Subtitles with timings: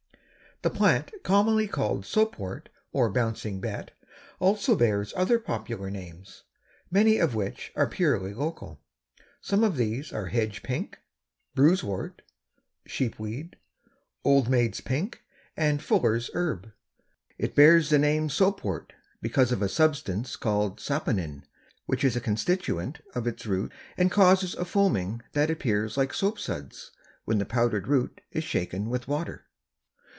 [0.63, 3.97] _)The plant commonly called Soapwort or Bouncing Bet
[4.39, 6.43] also bears other popular names,
[6.91, 8.79] many of which are purely local.
[9.41, 10.99] Some of these are Hedge Pink,
[11.55, 12.21] Bruisewort,
[12.87, 13.55] Sheepweed,
[14.23, 15.23] Old Maid's Pink
[15.57, 16.71] and Fuller's Herb.
[17.39, 21.41] It bears the name Soapwort because of a substance called saponin
[21.87, 26.37] which is a constituent of its roots and causes a foaming that appears like soap
[26.37, 26.91] suds
[27.25, 29.47] when the powdered root is shaken with water.